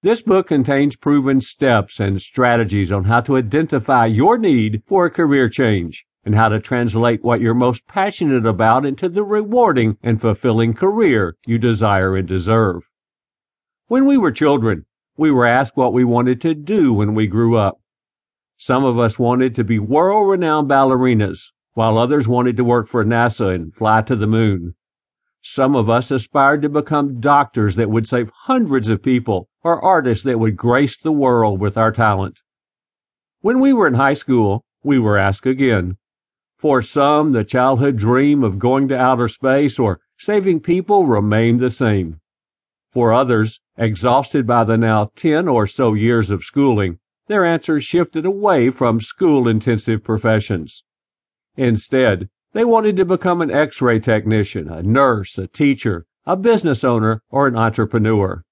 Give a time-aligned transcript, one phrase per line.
[0.00, 5.10] This book contains proven steps and strategies on how to identify your need for a
[5.10, 10.20] career change and how to translate what you're most passionate about into the rewarding and
[10.20, 12.88] fulfilling career you desire and deserve.
[13.88, 14.84] When we were children,
[15.16, 17.80] we were asked what we wanted to do when we grew up.
[18.56, 23.04] Some of us wanted to be world renowned ballerinas, while others wanted to work for
[23.04, 24.74] NASA and fly to the moon.
[25.50, 30.22] Some of us aspired to become doctors that would save hundreds of people or artists
[30.24, 32.40] that would grace the world with our talent.
[33.40, 35.96] When we were in high school, we were asked again.
[36.58, 41.70] For some, the childhood dream of going to outer space or saving people remained the
[41.70, 42.20] same.
[42.92, 48.26] For others, exhausted by the now 10 or so years of schooling, their answers shifted
[48.26, 50.84] away from school intensive professions.
[51.56, 57.22] Instead, they wanted to become an x-ray technician, a nurse, a teacher, a business owner,
[57.30, 58.42] or an entrepreneur.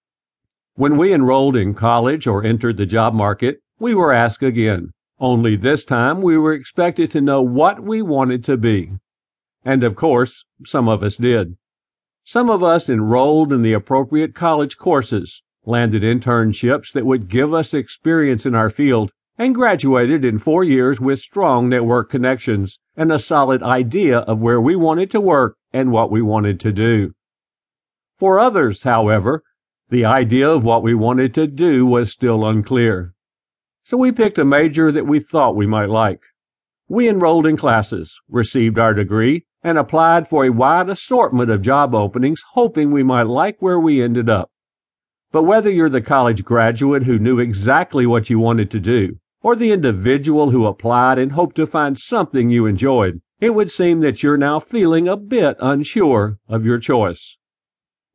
[0.77, 4.93] When we enrolled in college or entered the job market, we were asked again.
[5.19, 8.93] Only this time we were expected to know what we wanted to be.
[9.65, 11.57] And of course, some of us did.
[12.23, 17.75] Some of us enrolled in the appropriate college courses, landed internships that would give us
[17.75, 23.19] experience in our field, and graduated in four years with strong network connections and a
[23.19, 27.13] solid idea of where we wanted to work and what we wanted to do.
[28.19, 29.43] For others, however,
[29.91, 33.13] the idea of what we wanted to do was still unclear.
[33.85, 36.21] So we picked a major that we thought we might like.
[36.89, 41.95] We enrolled in classes, received our degree, and applied for a wide assortment of job
[41.95, 44.51] openings, hoping we might like where we ended up.
[45.31, 49.55] But whether you're the college graduate who knew exactly what you wanted to do, or
[49.55, 54.23] the individual who applied and hoped to find something you enjoyed, it would seem that
[54.23, 57.37] you're now feeling a bit unsure of your choice.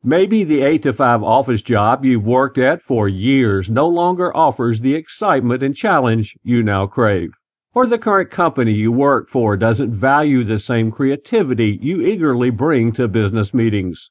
[0.03, 4.79] Maybe the 8 to 5 office job you've worked at for years no longer offers
[4.79, 7.29] the excitement and challenge you now crave.
[7.75, 12.91] Or the current company you work for doesn't value the same creativity you eagerly bring
[12.93, 14.09] to business meetings.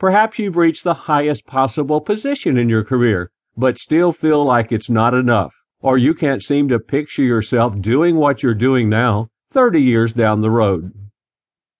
[0.00, 4.90] Perhaps you've reached the highest possible position in your career, but still feel like it's
[4.90, 9.82] not enough or you can't seem to picture yourself doing what you're doing now 30
[9.82, 10.90] years down the road.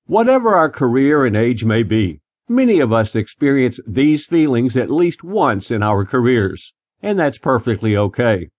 [0.04, 5.24] Whatever our career and age may be, many of us experience these feelings at least
[5.24, 8.50] once in our careers, and that's perfectly okay.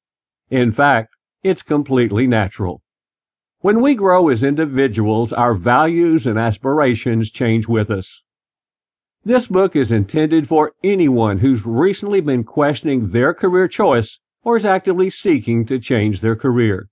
[0.49, 2.81] In fact, it's completely natural.
[3.59, 8.23] When we grow as individuals, our values and aspirations change with us.
[9.23, 14.63] This book is intended for anyone who's recently been questioning their career choice or is
[14.63, 16.87] actively seeking to change their career.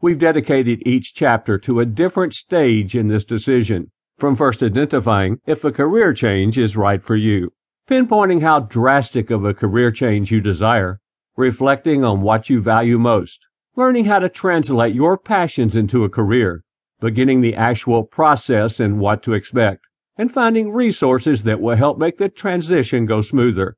[0.00, 5.62] We've dedicated each chapter to a different stage in this decision, from first identifying if
[5.64, 7.52] a career change is right for you,
[7.88, 10.98] pinpointing how drastic of a career change you desire,
[11.36, 13.46] reflecting on what you value most,
[13.76, 16.64] learning how to translate your passions into a career,
[17.00, 19.84] beginning the actual process and what to expect,
[20.16, 23.76] and finding resources that will help make the transition go smoother